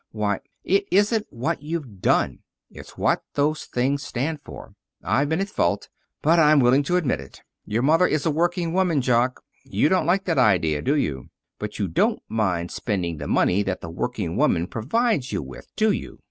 Why" 0.09 0.39
"It 0.75 0.87
isn't 0.89 1.27
what 1.29 1.61
you've 1.61 1.99
done. 1.99 2.39
It's 2.71 2.97
what 2.97 3.21
those 3.35 3.65
things 3.65 4.01
stand 4.01 4.39
for. 4.43 4.73
I've 5.03 5.29
been 5.29 5.41
at 5.41 5.47
fault. 5.47 5.89
But 6.23 6.39
I'm 6.39 6.59
willing 6.59 6.81
to 6.85 6.95
admit 6.97 7.19
it. 7.19 7.43
Your 7.65 7.83
mother 7.83 8.07
is 8.07 8.25
a 8.25 8.31
working 8.31 8.73
woman, 8.73 9.01
Jock. 9.03 9.43
You 9.63 9.89
don't 9.89 10.07
like 10.07 10.25
that 10.25 10.39
idea, 10.39 10.81
do 10.81 10.95
you? 10.95 11.29
But 11.59 11.77
you 11.77 11.87
don't 11.87 12.23
mind 12.27 12.71
spending 12.71 13.17
the 13.17 13.27
money 13.27 13.61
that 13.61 13.81
the 13.81 13.91
working 13.91 14.35
woman 14.37 14.65
provides 14.65 15.31
you 15.31 15.43
with, 15.43 15.67
do 15.75 15.91
you? 15.91 16.17